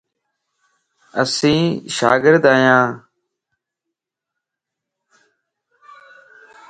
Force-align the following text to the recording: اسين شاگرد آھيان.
اسين 1.21 1.61
شاگرد 1.95 2.43
آھيان. 2.53 2.87